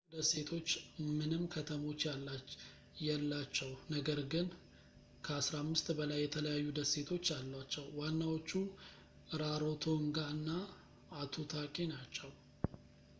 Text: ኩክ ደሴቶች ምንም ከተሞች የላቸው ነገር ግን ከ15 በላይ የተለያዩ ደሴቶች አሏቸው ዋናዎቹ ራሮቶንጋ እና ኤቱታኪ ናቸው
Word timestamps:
ኩክ 0.03 0.13
ደሴቶች 0.13 0.69
ምንም 1.17 1.41
ከተሞች 1.53 2.03
የላቸው 3.07 3.69
ነገር 3.95 4.19
ግን 4.31 4.47
ከ15 5.27 5.93
በላይ 5.99 6.19
የተለያዩ 6.23 6.65
ደሴቶች 6.81 7.29
አሏቸው 7.37 7.85
ዋናዎቹ 8.01 8.49
ራሮቶንጋ 9.43 10.17
እና 10.37 10.49
ኤቱታኪ 11.25 11.77
ናቸው 11.95 12.31